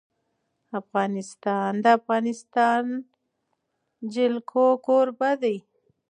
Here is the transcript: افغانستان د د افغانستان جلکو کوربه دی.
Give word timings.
افغانستان 0.79 1.71
د 1.79 1.81
د 1.83 1.85
افغانستان 1.99 2.83
جلکو 4.13 4.65
کوربه 4.85 5.31
دی. 5.43 5.57